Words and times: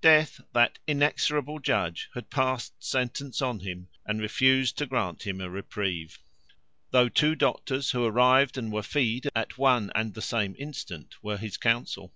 Death, 0.00 0.40
that 0.54 0.80
inexorable 0.88 1.60
judge, 1.60 2.10
had 2.12 2.30
passed 2.30 2.72
sentence 2.82 3.40
on 3.40 3.60
him, 3.60 3.86
and 4.04 4.20
refused 4.20 4.76
to 4.78 4.86
grant 4.86 5.24
him 5.24 5.40
a 5.40 5.48
reprieve, 5.48 6.18
though 6.90 7.08
two 7.08 7.36
doctors 7.36 7.92
who 7.92 8.04
arrived, 8.04 8.58
and 8.58 8.72
were 8.72 8.82
fee'd 8.82 9.30
at 9.36 9.56
one 9.56 9.92
and 9.94 10.14
the 10.14 10.20
same 10.20 10.56
instant, 10.58 11.14
were 11.22 11.36
his 11.36 11.56
counsel. 11.56 12.12